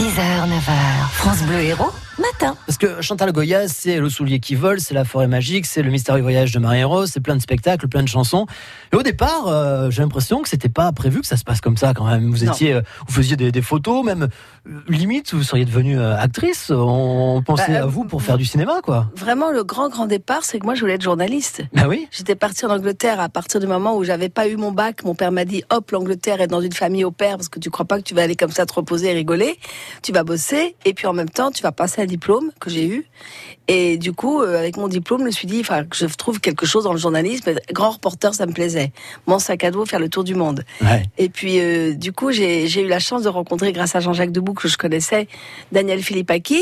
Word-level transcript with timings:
6h, 0.00 0.48
9h, 0.48 1.10
France 1.12 1.42
Bleu 1.42 1.60
Héros, 1.60 1.92
matin. 2.20 2.56
Parce 2.66 2.78
que 2.78 3.00
Chantal 3.00 3.32
Goya, 3.32 3.68
c'est 3.68 3.98
le 3.98 4.08
soulier 4.08 4.40
qui 4.40 4.54
vole, 4.54 4.80
c'est 4.80 4.94
la 4.94 5.04
forêt 5.04 5.26
magique, 5.28 5.66
c'est 5.66 5.82
le 5.82 5.90
mystérieux 5.90 6.22
voyage 6.22 6.52
de 6.52 6.58
Marie-Rose, 6.58 7.10
c'est 7.12 7.20
plein 7.20 7.36
de 7.36 7.40
spectacles, 7.42 7.88
plein 7.88 8.02
de 8.02 8.08
chansons. 8.08 8.46
Et 8.92 8.96
au 8.96 9.02
départ, 9.02 9.46
euh, 9.48 9.90
j'ai 9.90 10.02
l'impression 10.02 10.42
que 10.42 10.48
c'était 10.48 10.68
pas 10.68 10.90
prévu 10.92 11.20
que 11.20 11.26
ça 11.26 11.36
se 11.36 11.44
passe 11.44 11.60
comme 11.60 11.76
ça 11.76 11.94
quand 11.94 12.06
même. 12.06 12.30
Vous 12.30 12.44
étiez, 12.44 12.74
euh, 12.74 12.82
vous 13.06 13.14
faisiez 13.14 13.36
des, 13.36 13.52
des 13.52 13.62
photos, 13.62 14.04
même 14.04 14.28
euh, 14.68 14.80
limite, 14.88 15.34
vous 15.34 15.42
seriez 15.42 15.64
devenue 15.64 16.00
actrice. 16.00 16.70
On 16.70 17.42
pensait 17.44 17.72
Bah, 17.72 17.82
à 17.82 17.86
vous 17.86 18.04
pour 18.04 18.22
faire 18.22 18.38
du 18.38 18.44
cinéma, 18.44 18.80
quoi. 18.82 19.10
Vraiment, 19.16 19.50
le 19.50 19.64
grand, 19.64 19.88
grand 19.88 20.06
départ, 20.06 20.44
c'est 20.44 20.58
que 20.58 20.64
moi, 20.64 20.74
je 20.74 20.80
voulais 20.80 20.94
être 20.94 21.02
journaliste. 21.02 21.62
Bah 21.72 21.84
oui. 21.88 22.06
J'étais 22.10 22.34
partie 22.34 22.64
en 22.66 22.70
Angleterre 22.70 23.20
à 23.20 23.28
partir 23.28 23.60
du 23.60 23.66
moment 23.66 23.96
où 23.96 24.04
j'avais 24.04 24.28
pas 24.28 24.48
eu 24.48 24.56
mon 24.56 24.72
bac. 24.72 25.04
Mon 25.04 25.14
père 25.14 25.32
m'a 25.32 25.44
dit, 25.44 25.62
hop, 25.70 25.90
l'Angleterre 25.90 26.40
est 26.40 26.46
dans 26.46 26.60
une 26.60 26.72
famille 26.72 27.04
au 27.04 27.10
père 27.10 27.36
parce 27.36 27.48
que 27.48 27.58
tu 27.58 27.70
crois 27.70 27.84
pas 27.86 27.98
que 27.98 28.02
tu 28.04 28.14
vas 28.14 28.22
aller 28.22 28.36
comme 28.36 28.50
ça 28.50 28.66
te 28.66 28.72
reposer 28.74 29.10
et 29.10 29.12
rigoler. 29.14 29.58
Tu 30.02 30.12
vas 30.12 30.24
bosser 30.24 30.76
et 30.84 30.94
puis 30.94 31.06
en 31.06 31.12
même 31.12 31.30
temps, 31.30 31.50
tu 31.50 31.62
vas 31.62 31.72
passer 31.72 32.02
un 32.02 32.06
diplôme 32.10 32.50
que 32.60 32.68
j'ai 32.68 32.86
eu. 32.86 33.06
Et 33.72 33.98
du 33.98 34.12
coup, 34.12 34.42
euh, 34.42 34.58
avec 34.58 34.76
mon 34.76 34.88
diplôme, 34.88 35.20
je 35.20 35.26
me 35.26 35.30
suis 35.30 35.46
dit, 35.46 35.60
enfin, 35.60 35.84
je 35.94 36.06
trouve 36.06 36.40
quelque 36.40 36.66
chose 36.66 36.84
dans 36.84 36.92
le 36.92 36.98
journalisme. 36.98 37.54
Grand 37.72 37.90
reporter, 37.90 38.34
ça 38.34 38.46
me 38.46 38.52
plaisait. 38.52 38.90
Mon 39.28 39.38
sac 39.38 39.62
à 39.62 39.70
dos, 39.70 39.86
faire 39.86 40.00
le 40.00 40.08
tour 40.08 40.24
du 40.24 40.34
monde. 40.34 40.64
Ouais. 40.82 41.04
Et 41.18 41.28
puis, 41.28 41.60
euh, 41.60 41.94
du 41.94 42.12
coup, 42.12 42.32
j'ai 42.32 42.80
eu 42.80 42.88
la 42.88 42.98
chance 42.98 43.22
de 43.22 43.28
rencontrer, 43.28 43.72
grâce 43.72 43.94
à 43.94 44.00
Jean-Jacques 44.00 44.32
Debout, 44.32 44.54
que 44.54 44.66
je 44.66 44.76
connaissais, 44.76 45.28
Daniel 45.70 46.02
Philippaki, 46.02 46.60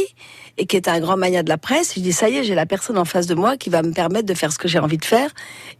et 0.59 0.67
qui 0.67 0.77
était 0.77 0.91
un 0.91 1.01
grand 1.01 1.17
mania 1.17 1.43
de 1.43 1.49
la 1.49 1.57
presse. 1.57 1.95
Je 1.97 2.01
dis, 2.01 2.13
ça 2.13 2.29
y 2.29 2.37
est, 2.37 2.45
j'ai 2.45 2.55
la 2.55 2.67
personne 2.67 2.99
en 2.99 3.07
face 3.07 3.27
de 3.27 3.35
moi 3.35 3.57
qui 3.57 3.71
va 3.71 3.83
me 3.83 3.93
permettre 3.93 4.27
de 4.27 4.35
faire 4.35 4.53
ce 4.53 4.59
que 4.59 4.69
j'ai 4.69 4.79
envie 4.79 4.99
de 4.99 5.05
faire. 5.05 5.31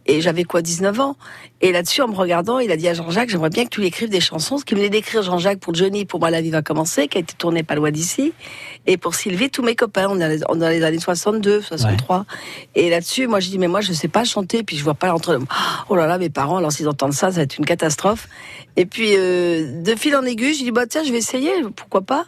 Et 0.07 0.21
j'avais 0.21 0.45
quoi, 0.45 0.63
19 0.63 0.99
ans? 0.99 1.15
Et 1.61 1.71
là-dessus, 1.71 2.01
en 2.01 2.07
me 2.07 2.15
regardant, 2.15 2.57
il 2.59 2.71
a 2.71 2.77
dit 2.77 2.87
à 2.87 2.93
Jean-Jacques, 2.93 3.29
j'aimerais 3.29 3.49
bien 3.49 3.65
que 3.65 3.69
tu 3.69 3.81
lui 3.81 3.87
écrives 3.87 4.09
des 4.09 4.21
chansons. 4.21 4.57
Ce 4.57 4.65
qu'il 4.65 4.77
venait 4.77 4.89
d'écrire 4.89 5.21
Jean-Jacques 5.21 5.59
pour 5.59 5.75
Johnny, 5.75 6.05
pour 6.05 6.19
moi, 6.19 6.31
la 6.31 6.41
vie 6.41 6.49
va 6.49 6.61
commencer, 6.61 7.07
qui 7.07 7.17
a 7.17 7.21
été 7.21 7.35
tournée 7.37 7.61
pas 7.61 7.75
loin 7.75 7.91
d'ici. 7.91 8.33
Et 8.87 8.97
pour 8.97 9.13
Sylvie, 9.13 9.49
tous 9.59 9.65
mes 9.65 9.75
copains, 9.75 10.07
on 10.09 10.21
est 10.21 10.37
dans 10.37 10.69
les 10.69 10.83
années 10.83 10.99
62, 10.99 11.61
63. 11.61 12.25
Et 12.75 12.89
là-dessus, 12.89 13.27
moi, 13.27 13.41
je 13.41 13.49
dis, 13.49 13.57
mais 13.57 13.67
moi, 13.67 13.81
je 13.81 13.91
sais 13.91 14.07
pas 14.07 14.23
chanter, 14.23 14.63
puis 14.63 14.77
je 14.77 14.85
vois 14.85 14.93
pas 14.93 15.13
entre 15.13 15.37
Oh 15.89 15.97
là 15.97 16.07
là, 16.07 16.17
mes 16.17 16.29
parents, 16.29 16.55
alors 16.55 16.71
s'ils 16.71 16.87
entendent 16.87 17.11
ça, 17.11 17.29
ça 17.29 17.37
va 17.37 17.41
être 17.41 17.57
une 17.57 17.65
catastrophe. 17.65 18.29
Et 18.77 18.85
puis, 18.85 19.15
euh, 19.17 19.81
de 19.81 19.95
fil 19.95 20.15
en 20.15 20.23
aiguille, 20.23 20.53
je 20.53 20.63
dis, 20.63 20.71
bah 20.71 20.87
tiens, 20.87 21.03
je 21.03 21.11
vais 21.11 21.17
essayer, 21.17 21.51
pourquoi 21.75 21.99
pas 21.99 22.25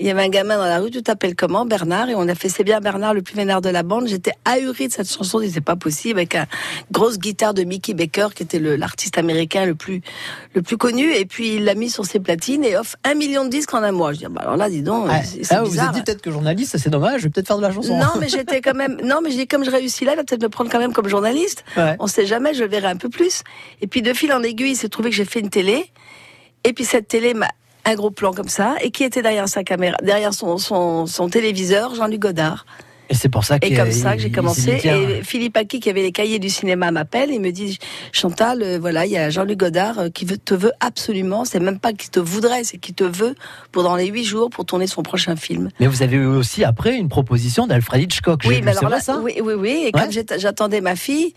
il 0.00 0.06
y 0.06 0.10
avait 0.10 0.22
un 0.22 0.28
gamin 0.28 0.56
dans 0.56 0.64
la 0.64 0.78
rue, 0.78 0.90
tu 0.90 1.02
t'appelles 1.02 1.36
comment 1.36 1.66
Bernard 1.66 2.08
Et 2.08 2.14
on 2.14 2.26
a 2.26 2.34
fait 2.34 2.48
C'est 2.48 2.64
bien 2.64 2.80
Bernard, 2.80 3.12
le 3.14 3.20
plus 3.22 3.34
vénère 3.36 3.60
de 3.60 3.68
la 3.68 3.82
bande. 3.82 4.08
J'étais 4.08 4.32
ahurie 4.46 4.88
de 4.88 4.92
cette 4.92 5.12
chanson, 5.12 5.40
c'est 5.46 5.60
pas 5.60 5.76
possible, 5.76 6.18
avec 6.18 6.34
une 6.34 6.46
grosse 6.90 7.18
guitare 7.18 7.52
de 7.54 7.64
Mickey 7.64 7.92
Baker, 7.92 8.28
qui 8.34 8.42
était 8.42 8.58
l'artiste 8.58 9.18
américain 9.18 9.66
le 9.66 9.74
plus, 9.74 10.00
le 10.54 10.62
plus 10.62 10.78
connu. 10.78 11.12
Et 11.14 11.26
puis 11.26 11.56
il 11.56 11.64
l'a 11.64 11.74
mis 11.74 11.90
sur 11.90 12.06
ses 12.06 12.18
platines 12.18 12.64
et 12.64 12.76
offre 12.76 12.96
un 13.04 13.14
million 13.14 13.44
de 13.44 13.50
disques 13.50 13.74
en 13.74 13.82
un 13.82 13.92
mois. 13.92 14.12
Je 14.14 14.18
dis, 14.20 14.26
bah 14.30 14.40
alors 14.42 14.56
là, 14.56 14.70
dis 14.70 14.82
donc, 14.82 15.08
c'est 15.22 15.52
Ah, 15.52 15.60
vous 15.60 15.66
vous 15.66 15.70
bizarre. 15.72 15.88
êtes 15.90 15.94
dit 15.96 16.02
peut-être 16.02 16.22
que 16.22 16.30
journaliste, 16.30 16.78
c'est 16.78 16.90
dommage, 16.90 17.20
je 17.20 17.24
vais 17.24 17.30
peut-être 17.30 17.48
faire 17.48 17.58
de 17.58 17.62
la 17.62 17.72
chanson. 17.72 17.98
Non, 17.98 18.18
mais 18.18 18.28
j'étais 18.28 18.60
quand 18.62 18.74
même. 18.74 18.96
Non, 19.04 19.20
mais 19.22 19.30
j'ai 19.30 19.46
comme 19.46 19.64
je 19.64 19.70
réussis 19.70 20.04
là, 20.06 20.12
il 20.12 20.16
va 20.16 20.24
peut-être 20.24 20.42
me 20.42 20.48
prendre 20.48 20.70
quand 20.70 20.78
même 20.78 20.92
comme 20.94 21.08
journaliste. 21.08 21.62
Ouais. 21.76 21.96
On 21.98 22.06
sait 22.06 22.24
jamais, 22.26 22.54
je 22.54 22.64
le 22.64 22.70
verrai 22.70 22.86
un 22.88 22.96
peu 22.96 23.10
plus. 23.10 23.42
Et 23.82 23.86
puis 23.86 24.00
de 24.00 24.12
fil 24.14 24.32
en 24.32 24.42
aiguille, 24.42 24.70
il 24.72 24.76
s'est 24.76 24.88
trouvé 24.88 25.10
que 25.10 25.16
j'ai 25.16 25.26
fait 25.26 25.40
une 25.40 25.50
télé. 25.50 25.84
Et 26.64 26.72
puis 26.72 26.84
cette 26.84 27.08
télé 27.08 27.34
m'a 27.34 27.48
un 27.90 27.94
gros 27.94 28.10
plan 28.10 28.32
comme 28.32 28.48
ça. 28.48 28.76
Et 28.82 28.90
qui 28.90 29.04
était 29.04 29.22
derrière 29.22 29.48
sa 29.48 29.64
caméra, 29.64 29.96
derrière 30.02 30.34
son, 30.34 30.58
son, 30.58 31.06
son 31.06 31.28
téléviseur, 31.28 31.94
Jean-Luc 31.94 32.20
Godard. 32.20 32.66
Et 33.12 33.14
c'est 33.14 33.28
pour 33.28 33.42
ça 33.44 33.58
que 33.58 33.66
Et 33.66 33.74
comme 33.74 33.90
ça 33.90 34.14
que 34.14 34.22
j'ai 34.22 34.30
commencé. 34.30 34.80
Et 34.84 35.24
Philippe 35.24 35.56
Aki, 35.56 35.80
qui 35.80 35.90
avait 35.90 36.02
les 36.02 36.12
cahiers 36.12 36.38
du 36.38 36.48
cinéma, 36.48 36.92
m'appelle 36.92 37.32
et 37.32 37.40
me 37.40 37.50
dit 37.50 37.76
Chantal, 38.12 38.62
euh, 38.62 38.78
voilà, 38.80 39.04
il 39.04 39.10
y 39.10 39.18
a 39.18 39.30
Jean-Luc 39.30 39.58
Godard 39.58 39.98
euh, 39.98 40.08
qui 40.10 40.24
veut, 40.24 40.38
te 40.38 40.54
veut 40.54 40.70
absolument. 40.78 41.44
C'est 41.44 41.58
même 41.58 41.80
pas 41.80 41.92
qu'il 41.92 42.10
te 42.10 42.20
voudrait, 42.20 42.62
c'est 42.62 42.78
qu'il 42.78 42.94
te 42.94 43.02
veut 43.02 43.34
pour 43.72 43.82
dans 43.82 43.96
les 43.96 44.06
huit 44.06 44.22
jours 44.24 44.48
pour 44.48 44.64
tourner 44.64 44.86
son 44.86 45.02
prochain 45.02 45.34
film. 45.34 45.70
Mais 45.80 45.88
vous 45.88 46.04
avez 46.04 46.18
eu 46.18 46.24
aussi 46.26 46.62
après 46.62 46.96
une 46.96 47.08
proposition 47.08 47.66
d'Alfred 47.66 48.00
Hitchcock. 48.00 48.42
Oui, 48.46 48.60
mais 48.62 48.78
alors 48.78 48.88
là, 48.88 49.00
ça 49.00 49.18
oui, 49.18 49.40
oui, 49.42 49.54
oui. 49.54 49.70
Et 49.70 49.84
Ouais. 49.86 49.90
quand 49.92 50.38
j'attendais 50.38 50.80
ma 50.80 50.94
fille, 50.94 51.34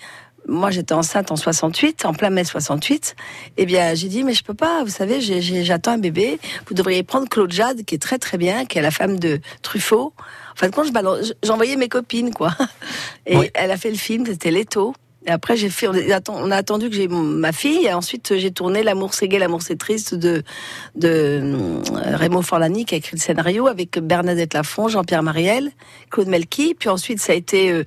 moi 0.54 0.72
j'étais 0.72 0.94
enceinte 0.94 1.32
en 1.32 1.36
68, 1.36 2.06
en 2.06 2.14
plein 2.14 2.30
mai 2.30 2.44
68, 2.44 3.16
eh 3.58 3.66
bien 3.66 3.94
j'ai 3.96 4.08
dit, 4.08 4.24
mais 4.24 4.34
je 4.34 4.44
peux 4.44 4.54
pas, 4.54 4.84
vous 4.84 4.90
savez, 4.92 5.20
j'attends 5.22 5.92
un 5.94 5.98
bébé, 5.98 6.40
vous 6.68 6.74
devriez 6.76 7.04
prendre 7.04 7.28
Claude 7.28 7.52
Jade, 7.52 7.84
qui 7.84 7.96
est 7.96 8.02
très 8.02 8.20
très 8.20 8.38
bien, 8.38 8.66
qui 8.66 8.78
est 8.78 8.82
la 8.82 8.92
femme 8.92 9.20
de 9.20 9.40
Truffaut. 9.62 10.14
En 10.62 10.70
quand 10.70 10.84
je 10.84 10.92
balance- 10.92 11.34
j'envoyais 11.44 11.76
mes 11.76 11.90
copines, 11.90 12.34
quoi. 12.34 12.56
Et 13.26 13.36
Oui. 13.38 13.50
elle 13.56 13.72
a 13.72 13.78
fait 13.78 13.90
le 13.90 13.98
film, 13.98 14.26
c'était 14.26 14.52
Leto. 14.52 14.94
Et 15.26 15.30
après, 15.32 15.56
j'ai 15.56 15.70
fait, 15.70 15.88
on 15.88 16.52
a 16.52 16.56
attendu 16.58 16.90
que 16.90 16.96
j'ai 16.98 17.08
ma 17.08 17.54
fille, 17.54 17.86
et 17.86 17.94
ensuite 17.94 18.38
j'ai 18.38 18.52
tourné 18.52 18.84
L'amour 18.84 19.14
c'est 19.14 19.30
gai, 19.30 19.40
l'amour 19.40 19.62
c'est 19.62 19.78
triste 19.78 20.16
de, 20.16 20.44
de 20.96 21.10
euh, 21.10 21.80
Raymond 22.18 22.42
Forlani 22.42 22.84
qui 22.84 22.94
a 22.96 22.98
écrit 22.98 23.16
le 23.16 23.22
scénario 23.22 23.68
avec 23.68 23.98
Bernadette 24.00 24.54
Lafont, 24.54 24.90
Jean-Pierre 24.90 25.24
Mariel, 25.24 25.72
Claude 26.12 26.28
Melki. 26.28 26.76
Puis 26.78 26.90
ensuite, 26.90 27.22
ça 27.22 27.32
a 27.32 27.36
été 27.36 27.86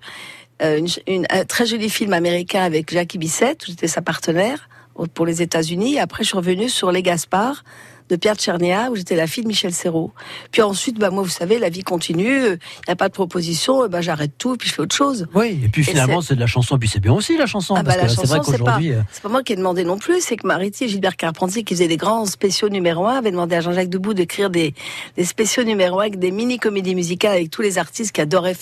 euh, 0.63 0.67
euh, 0.67 0.79
une, 0.79 0.89
une- 1.07 1.27
un 1.31 1.45
très 1.45 1.67
joli 1.67 1.91
film 1.91 2.13
américain 2.13 2.63
avec 2.63 2.91
Jackie 2.93 3.19
Bissett, 3.19 3.63
où 3.63 3.67
j'étais 3.71 3.89
sa 3.89 4.03
partenaire 4.03 4.69
pour 5.15 5.27
les 5.27 5.43
États-Unis. 5.43 5.99
Après, 5.99 6.23
je 6.25 6.29
suis 6.29 6.37
revenue 6.39 6.69
sur 6.69 6.91
Les 6.91 7.03
Gaspard 7.03 7.65
de 8.09 8.15
Pierre 8.15 8.37
Tchernia, 8.37 8.89
où 8.91 8.95
j'étais 8.97 9.17
la 9.17 9.27
fille 9.27 9.43
de 9.43 9.49
Michel 9.49 9.73
Serrault. 9.75 10.13
Puis 10.53 10.63
ensuite, 10.63 10.97
bah, 10.97 11.11
moi, 11.11 11.25
vous 11.25 11.29
savez, 11.29 11.59
la 11.59 11.69
vie 11.69 11.83
continue, 11.83 12.47
il 12.47 12.59
n'y 12.87 12.93
a 12.93 12.97
pas 12.97 13.09
de 13.09 13.13
proposition, 13.13 13.83
euh, 13.83 13.89
bah, 13.89 14.01
j'arrête 14.01 14.31
tout, 14.39 14.57
puis 14.57 14.69
je 14.69 14.75
fais 14.75 14.83
autre 14.83 14.95
chose. 14.95 15.27
Oui, 15.35 15.61
et 15.65 15.69
puis 15.69 15.83
finalement, 15.83 16.21
c'est 16.21 16.37
de 16.37 16.41
la 16.41 16.47
chanson, 16.47 16.79
puis 16.79 16.89
c'est 16.89 17.01
bien 17.01 17.13
aussi 17.13 17.37
la 17.37 17.47
chanson. 17.47 17.75
Ah 17.77 17.83
bah, 17.83 17.95
parce 17.99 18.03
la 18.03 18.05
que 18.07 18.11
c'est 18.13 18.27
vrai 18.29 18.39
chanson, 18.39 18.53
c'est 18.53 18.65
pas, 18.65 18.79
euh, 18.81 19.29
moi 19.29 19.43
qui 19.43 19.53
ai 19.55 19.57
demandé 19.57 19.83
non 19.85 19.99
plus, 19.99 20.21
c'est 20.21 20.37
que 20.37 20.47
Mariti 20.47 20.85
et 20.85 20.89
Gilbert 20.89 21.17
Carpentier, 21.17 21.65
qui 21.65 21.75
faisaient 21.75 21.89
des 21.89 21.97
grands 21.97 22.25
spéciaux 22.27 22.69
numéro 22.69 23.07
un, 23.07 23.17
avaient 23.19 23.33
demandé 23.33 23.57
à 23.57 23.61
Jean-Jacques 23.61 23.91
Debout 23.91 24.15
d'écrire 24.15 24.51
des, 24.51 24.73
des 25.17 25.25
spéciaux 25.25 25.65
numéro 25.65 25.99
un 25.99 26.03
avec 26.03 26.19
des 26.21 26.31
mini-comédies 26.31 26.95
musicales 26.95 27.33
avec 27.33 27.51
tous 27.51 27.63
les 27.63 27.77
artistes 27.77 28.13
qui 28.13 28.21
adoraient 28.21 28.57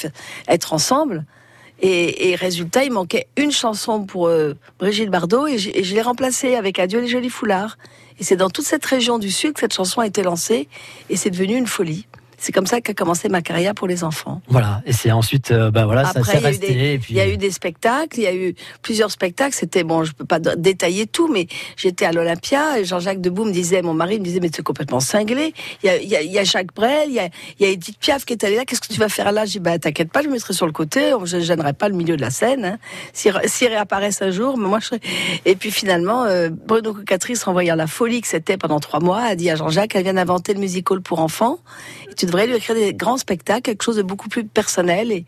être 0.48 0.72
ensemble. 0.72 1.24
Et, 1.80 2.30
et 2.30 2.34
résultat, 2.34 2.84
il 2.84 2.92
manquait 2.92 3.26
une 3.36 3.50
chanson 3.50 4.04
pour 4.04 4.28
euh, 4.28 4.54
Brigitte 4.78 5.10
Bardot 5.10 5.46
et, 5.46 5.54
et 5.54 5.84
je 5.84 5.94
l'ai 5.94 6.02
remplacée 6.02 6.54
avec 6.54 6.78
Adieu 6.78 7.00
les 7.00 7.08
jolis 7.08 7.30
foulards. 7.30 7.76
Et 8.18 8.24
c'est 8.24 8.36
dans 8.36 8.50
toute 8.50 8.64
cette 8.64 8.84
région 8.84 9.18
du 9.18 9.30
Sud 9.30 9.54
que 9.54 9.60
cette 9.60 9.74
chanson 9.74 10.00
a 10.00 10.06
été 10.06 10.22
lancée 10.22 10.68
et 11.10 11.16
c'est 11.16 11.30
devenu 11.30 11.56
une 11.56 11.66
folie. 11.66 12.06
C'est 12.44 12.52
comme 12.52 12.66
ça 12.66 12.82
qu'a 12.82 12.92
commencé 12.92 13.30
ma 13.30 13.40
carrière 13.40 13.74
pour 13.74 13.88
les 13.88 14.04
enfants. 14.04 14.42
Voilà, 14.48 14.82
et 14.84 14.92
c'est 14.92 15.10
ensuite, 15.10 15.50
euh, 15.50 15.70
bah 15.70 15.86
voilà, 15.86 16.04
ça 16.04 16.22
s'est 16.22 16.36
il 16.36 16.40
y, 16.42 16.44
resté. 16.44 16.98
puis... 16.98 17.14
il 17.14 17.16
y 17.16 17.20
a 17.20 17.26
eu 17.26 17.38
des 17.38 17.50
spectacles, 17.50 18.18
il 18.18 18.22
y 18.22 18.26
a 18.26 18.34
eu 18.34 18.54
plusieurs 18.82 19.10
spectacles. 19.10 19.54
C'était 19.54 19.82
bon, 19.82 20.04
je 20.04 20.12
peux 20.12 20.26
pas 20.26 20.38
détailler 20.40 21.06
tout, 21.06 21.26
mais 21.26 21.46
j'étais 21.78 22.04
à 22.04 22.12
l'Olympia. 22.12 22.78
et 22.78 22.84
Jean-Jacques 22.84 23.22
Debout 23.22 23.46
me 23.46 23.50
disait, 23.50 23.80
mon 23.80 23.94
mari 23.94 24.18
me 24.18 24.24
disait, 24.24 24.40
mais 24.40 24.50
tu 24.50 24.60
es 24.60 24.62
complètement 24.62 25.00
cinglé. 25.00 25.54
Il 25.82 25.86
y 25.86 25.88
a, 25.88 25.96
il 25.96 26.06
y 26.06 26.16
a, 26.16 26.20
il 26.20 26.30
y 26.30 26.38
a 26.38 26.44
Jacques 26.44 26.74
Brel, 26.74 27.08
il 27.08 27.14
y 27.14 27.18
a, 27.18 27.30
y 27.60 27.64
a 27.64 27.68
Edith 27.68 27.98
Piaf 27.98 28.26
qui 28.26 28.34
est 28.34 28.44
allée 28.44 28.56
là. 28.56 28.66
Qu'est-ce 28.66 28.82
que 28.82 28.92
tu 28.92 29.00
vas 29.00 29.08
faire 29.08 29.32
là? 29.32 29.46
J'ai 29.46 29.52
dit, 29.52 29.60
bah 29.60 29.78
t'inquiète 29.78 30.12
pas, 30.12 30.20
je 30.20 30.26
me 30.28 30.34
mettrai 30.34 30.52
sur 30.52 30.66
le 30.66 30.72
côté. 30.72 31.12
Je 31.24 31.38
ne 31.38 31.40
gênerai 31.40 31.72
pas 31.72 31.88
le 31.88 31.94
milieu 31.94 32.14
de 32.14 32.20
la 32.20 32.30
scène. 32.30 32.66
Hein. 32.66 32.78
S'ils 33.14 33.32
s'ils 33.46 33.68
réapparaissent 33.68 34.20
un 34.20 34.32
jour, 34.32 34.58
mais 34.58 34.68
moi 34.68 34.80
je 34.80 34.88
serai... 34.88 35.00
Et 35.46 35.56
puis 35.56 35.70
finalement, 35.70 36.24
euh, 36.24 36.50
Bruno 36.50 36.92
Cocatrice, 36.92 37.46
en 37.46 37.52
voyant 37.52 37.74
la 37.74 37.86
folie 37.86 38.20
que 38.20 38.28
c'était 38.28 38.58
pendant 38.58 38.80
trois 38.80 39.00
mois, 39.00 39.22
a 39.22 39.34
dit 39.34 39.48
à 39.48 39.56
Jean-Jacques, 39.56 39.94
elle 39.94 40.02
vient 40.02 40.12
d'inventer 40.12 40.52
le 40.52 40.60
musical 40.60 41.00
pour 41.00 41.20
enfants. 41.20 41.60
Et 42.10 42.14
tu 42.14 42.26
devrais 42.34 42.46
lui 42.48 42.56
écrire 42.56 42.74
des 42.74 42.94
grands 42.94 43.16
spectacles, 43.16 43.62
quelque 43.62 43.82
chose 43.82 43.96
de 43.96 44.02
beaucoup 44.02 44.28
plus 44.28 44.44
personnel. 44.44 45.12
Et, 45.12 45.24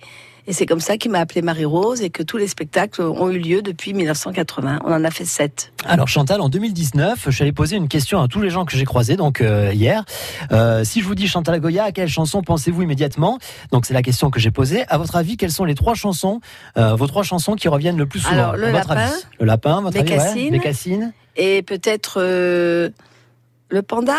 et 0.49 0.53
c'est 0.53 0.67
comme 0.67 0.81
ça 0.81 0.97
qu'il 0.97 1.11
m'a 1.11 1.21
appelé 1.21 1.43
Marie-Rose 1.43 2.03
et 2.03 2.11
que 2.11 2.23
tous 2.23 2.37
les 2.37 2.49
spectacles 2.49 3.03
ont 3.03 3.31
eu 3.31 3.39
lieu 3.39 3.63
depuis 3.63 3.95
1980. 3.95 4.81
On 4.85 4.93
en 4.93 5.05
a 5.05 5.11
fait 5.11 5.25
sept. 5.25 5.73
Alors 5.85 6.09
Chantal, 6.09 6.41
en 6.41 6.49
2019, 6.49 7.25
je 7.27 7.31
suis 7.31 7.43
allé 7.43 7.53
poser 7.53 7.77
une 7.77 7.89
question 7.89 8.21
à 8.21 8.29
tous 8.29 8.41
les 8.41 8.51
gens 8.51 8.65
que 8.65 8.77
j'ai 8.77 8.85
croisés 8.85 9.17
donc 9.17 9.41
euh, 9.41 9.73
hier. 9.73 10.05
Euh, 10.53 10.85
si 10.85 11.01
je 11.01 11.07
vous 11.07 11.15
dis 11.15 11.29
Chantal 11.29 11.61
Goya, 11.61 11.85
à 11.85 11.93
quelle 11.93 12.09
chanson 12.09 12.43
pensez-vous 12.43 12.83
immédiatement? 12.83 13.39
Donc 13.73 13.87
c'est 13.87 13.95
la 13.95 14.03
question 14.03 14.31
que 14.31 14.41
j'ai 14.41 14.51
posée. 14.51 14.85
À 14.89 14.99
votre 14.99 15.17
avis, 15.17 15.37
quelles 15.37 15.53
sont 15.53 15.65
les 15.65 15.75
trois 15.75 15.95
chansons, 15.95 16.41
euh, 16.77 16.95
vos 16.95 17.07
trois 17.07 17.23
chansons 17.23 17.55
qui 17.55 17.69
reviennent 17.69 17.99
le 17.99 18.07
plus 18.07 18.21
souvent? 18.21 18.35
Alors, 18.35 18.57
le 18.57 18.71
votre 18.71 18.89
lapin, 18.89 19.01
avis 19.01 19.23
Le 19.39 19.47
lapin, 19.47 19.81
votre 19.81 19.99
avis, 19.99 20.11
ouais 20.11 20.17
Bécassine. 20.17 20.51
Bécassine. 20.51 21.13
Et 21.37 21.63
peut-être 21.63 22.21
le 22.21 23.83
panda? 23.83 24.17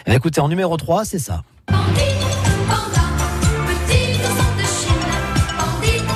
Eh 0.00 0.10
bien, 0.10 0.14
écoutez, 0.16 0.40
en 0.40 0.48
numéro 0.48 0.76
3, 0.76 1.04
c'est 1.04 1.18
ça. 1.18 1.42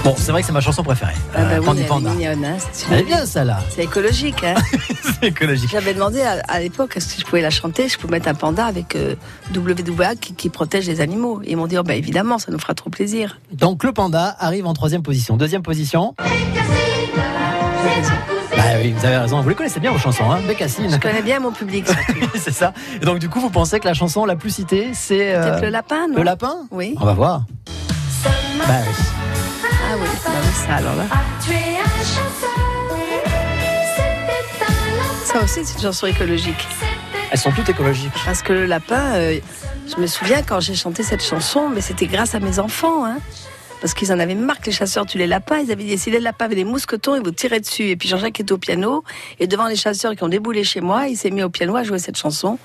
Bon, 0.03 0.15
c'est 0.17 0.33
vrai 0.33 0.41
que 0.41 0.47
c'est 0.47 0.53
ma 0.53 0.63
chanson 0.63 0.83
préférée. 0.83 1.13
Ah 1.35 1.43
bah 1.43 1.49
Euh, 1.57 1.61
oui, 1.61 1.83
Panda. 1.87 2.11
mignonne, 2.11 2.43
hein, 2.45 2.57
c'est 2.73 2.87
Elle 2.91 2.99
est 2.99 3.01
une- 3.03 3.07
bien 3.09 3.27
celle-là. 3.27 3.59
C'est 3.69 3.85
écologique. 3.85 4.43
Hein 4.43 4.55
c'est 5.21 5.29
écologique. 5.29 5.69
J'avais 5.71 5.93
demandé 5.93 6.23
à, 6.23 6.41
à 6.49 6.59
l'époque 6.59 6.95
si 6.99 7.21
je 7.21 7.27
pouvais 7.27 7.43
la 7.43 7.51
chanter, 7.51 7.87
je 7.89 7.99
pouvais 7.99 8.13
mettre 8.13 8.29
un 8.29 8.35
panda 8.35 8.65
avec 8.65 8.97
euh, 8.97 9.15
WWA 9.55 10.15
qui, 10.17 10.33
qui 10.33 10.49
protège 10.49 10.87
les 10.87 11.03
animaux. 11.03 11.43
Et 11.45 11.51
ils 11.53 11.57
m'ont 11.57 11.67
dit, 11.67 11.77
oh, 11.77 11.83
bah, 11.83 11.95
évidemment, 11.97 12.39
ça 12.39 12.51
nous 12.51 12.59
fera 12.59 12.73
trop 12.73 12.89
plaisir. 12.89 13.39
Donc 13.53 13.85
le 13.85 13.93
panda 13.93 14.35
arrive 14.39 14.67
en 14.67 14.73
troisième 14.73 15.03
position. 15.03 15.37
Deuxième 15.37 15.63
position. 15.63 16.15
Bah 16.19 16.25
oui, 18.83 18.93
vous 18.97 19.05
avez 19.05 19.19
raison. 19.19 19.43
Vous 19.43 19.49
les 19.51 19.55
connaissez 19.55 19.81
bien 19.81 19.93
vos 19.93 19.99
chansons, 19.99 20.31
hein 20.31 20.39
Bécassine. 20.49 20.91
Je 20.91 20.97
connais 20.97 21.23
bien 21.23 21.41
mon 21.41 21.53
public, 21.53 21.87
surtout. 21.87 22.31
c'est 22.39 22.53
ça. 22.55 22.73
Et 23.01 23.05
donc 23.05 23.19
du 23.19 23.29
coup, 23.29 23.41
vous 23.41 23.51
pensez 23.51 23.79
que 23.81 23.87
la 23.87 23.95
chanson 23.95 24.25
la 24.25 24.37
plus 24.37 24.51
citée, 24.51 24.91
c'est 24.95 25.35
euh, 25.35 25.43
Peut-être 25.43 25.63
le 25.63 25.69
lapin, 25.71 26.09
non? 26.09 26.17
le 26.17 26.23
lapin? 26.23 26.55
Oui. 26.71 26.95
On 27.01 27.05
va 27.05 27.13
voir. 27.13 27.43
Bah 28.67 28.75
oui. 28.87 28.95
Ah 29.63 29.97
oui, 29.99 30.07
bah 30.25 30.31
oui, 30.43 30.67
ça 30.67 30.75
alors 30.77 30.97
là. 30.97 31.05
Ça 35.25 35.43
aussi, 35.43 35.65
c'est 35.65 35.75
une 35.75 35.83
chanson 35.83 36.07
écologique. 36.07 36.67
Elles 37.31 37.39
sont 37.39 37.53
toutes 37.53 37.69
écologiques. 37.69 38.13
Parce 38.25 38.43
que 38.43 38.53
le 38.53 38.67
lapin, 38.67 39.15
euh, 39.15 39.39
je 39.87 40.01
me 40.01 40.07
souviens 40.07 40.43
quand 40.43 40.61
j'ai 40.61 40.75
chanté 40.75 41.03
cette 41.03 41.23
chanson, 41.23 41.69
mais 41.69 41.81
c'était 41.81 42.07
grâce 42.07 42.35
à 42.35 42.41
mes 42.41 42.59
enfants. 42.59 43.05
Hein. 43.07 43.19
Parce 43.81 43.95
qu'ils 43.95 44.13
en 44.13 44.19
avaient 44.19 44.35
marre 44.35 44.61
que 44.61 44.67
les 44.67 44.73
chasseurs 44.73 45.07
tuent 45.07 45.19
les 45.19 45.27
lapins. 45.27 45.59
Ils 45.59 45.73
avaient 45.73 45.97
si 45.97 46.11
les 46.11 46.21
lapins 46.21 46.45
avaient 46.47 46.55
des 46.55 46.65
mousquetons, 46.65 47.17
ils 47.17 47.23
vous 47.23 47.31
tiraient 47.31 47.61
dessus. 47.61 47.85
Et 47.89 47.97
puis 47.97 48.09
Jean-Jacques 48.09 48.39
était 48.41 48.53
au 48.53 48.59
piano. 48.59 49.03
Et 49.39 49.47
devant 49.47 49.67
les 49.69 49.77
chasseurs 49.77 50.15
qui 50.15 50.23
ont 50.23 50.29
déboulé 50.29 50.65
chez 50.65 50.81
moi, 50.81 51.09
il 51.09 51.17
s'est 51.17 51.31
mis 51.31 51.43
au 51.43 51.49
piano 51.51 51.75
à 51.77 51.83
jouer 51.83 51.99
cette 51.99 52.17
chanson. 52.19 52.59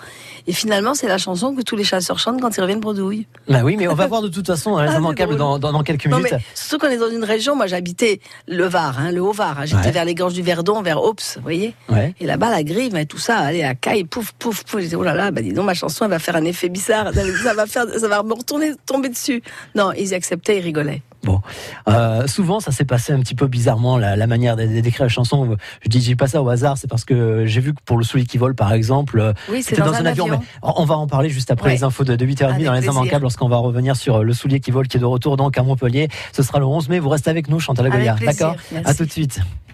Et 0.48 0.54
finalement, 0.54 0.94
c'est 0.94 1.08
la 1.08 1.18
chanson 1.18 1.56
que 1.56 1.62
tous 1.62 1.76
les 1.76 1.84
chasseurs 1.86 2.20
chantent 2.20 2.42
quand 2.42 2.56
ils 2.58 2.62
reviennent 2.62 2.80
bredouille. 2.82 3.28
Bah 3.48 3.62
oui, 3.64 3.78
mais 3.78 3.88
on 3.88 3.96
va 3.96 4.08
voir 4.08 4.22
de 4.22 4.28
toute 4.28 4.46
façon 4.46 4.78
les 4.78 4.88
Ah, 4.90 5.00
dans, 5.00 5.58
dans, 5.58 5.72
dans 5.72 5.84
quelques 5.84 6.06
Non, 6.08 6.18
minutes. 6.18 6.34
mais 6.34 6.40
surtout 6.54 6.86
qu'on 6.86 6.92
est 6.92 6.98
dans 6.98 7.10
une 7.10 7.24
région, 7.24 7.56
moi 7.56 7.66
j'habitais 7.68 8.20
le 8.48 8.66
Var, 8.66 9.00
hein, 9.00 9.12
le 9.12 9.22
Haut-Var. 9.22 9.60
hein. 9.60 9.66
J'étais 9.66 9.86
Ouais. 9.86 9.92
vers 9.92 10.06
les 10.06 10.16
gorges 10.16 10.34
du 10.34 10.42
Verdon, 10.44 10.82
vers 10.82 11.02
Ops, 11.02 11.38
vous 11.38 11.44
voyez 11.44 11.74
Ouais. 11.90 12.14
Et 12.20 12.26
là-bas, 12.26 12.50
la 12.52 12.64
grive 12.64 12.96
et 12.96 13.06
tout 13.06 13.18
ça, 13.18 13.38
allez, 13.40 13.64
à 13.64 13.74
caille, 13.74 14.04
pouf, 14.04 14.34
pouf, 14.34 14.64
pouf. 14.64 14.82
J'étais, 14.82 14.96
oh 14.96 15.04
là 15.04 15.14
là, 15.16 15.32
bah 15.32 15.42
dis 15.42 15.54
donc, 15.54 15.66
ma 15.66 15.74
chanson, 15.74 16.06
elle 16.06 16.12
va 16.12 16.20
faire 16.20 16.36
un 16.36 16.46
effet 16.46 16.70
bizarre. 16.70 17.12
Ça 17.44 17.54
va, 17.54 17.66
faire, 17.66 17.86
ça 17.98 18.08
va 18.08 18.22
me 18.24 18.34
retourner, 18.34 18.72
tomber 18.86 19.10
dessus. 19.10 19.42
Non, 19.76 19.92
ils 19.98 20.14
acceptaient, 20.14 20.58
ils 20.58 20.62
rigolaient. 20.62 21.02
Bon, 21.26 21.42
Euh, 21.90 22.28
souvent 22.28 22.60
ça 22.60 22.72
s'est 22.72 22.86
passé 22.86 23.12
un 23.12 23.20
petit 23.20 23.36
peu 23.36 23.48
bizarrement 23.48 23.98
la, 23.98 24.16
la 24.16 24.28
manière 24.28 24.56
d'é- 24.56 24.82
d'écrire 24.82 25.04
la 25.04 25.10
chanson. 25.10 25.58
Je 25.84 25.90
dis, 25.90 26.00
je 26.00 26.06
dis 26.06 26.16
pas 26.16 26.28
ça 26.28 26.42
au 26.42 26.50
hasard, 26.50 26.78
c'est 26.78 26.88
parce 26.90 27.04
que 27.04 27.46
j'ai 27.46 27.60
vu 27.62 27.74
que 27.74 27.80
pour 27.84 27.98
le 27.98 28.04
soulier 28.04 28.26
qui 28.26 28.38
vole, 28.38 28.56
par 28.56 28.72
exemple, 28.74 29.20
euh, 29.20 29.34
Oui, 29.52 29.62
c'était 29.64 29.82
dans, 29.82 29.94
un 29.94 30.06
avion. 30.06 30.28
mais 30.28 30.38
on 30.62 30.86
va 30.86 30.96
en 30.98 31.08
parler 31.08 31.30
juste 31.30 31.52
après 31.52 31.70
Ouais. 31.70 31.76
les 31.76 31.84
infos 31.84 32.04
de, 32.04 32.16
de 32.16 32.26
8h30 32.26 32.44
Avec 32.54 32.66
dans 32.66 32.74
les 32.74 32.80
plaisir. 32.82 32.92
immanquables 32.94 33.24
lorsqu'on 33.24 33.50
va 33.50 33.58
revenir 33.58 33.96
sur 33.96 34.18
euh, 34.18 34.24
le 34.24 34.34
soulier 34.34 34.60
qui 34.60 34.72
vole 34.72 34.88
qui 34.88 34.98
est 34.98 35.00
de 35.00 35.06
retour 35.06 35.36
donc 35.38 35.58
à 35.58 35.64
Montpellier. 35.64 36.08
Ce 36.32 36.44
sera 36.44 36.60
le 36.60 36.66
11 36.66 36.90
mai. 36.90 37.00
Vous 37.00 37.10
restez 37.10 37.30
avec 37.32 37.50
nous, 37.50 37.60
Chantal 37.60 37.90
Goya. 37.90 38.16
D'accord? 38.24 38.56
À 38.84 38.94
tout 38.94 39.06
de 39.06 39.12
suite. 39.12 39.40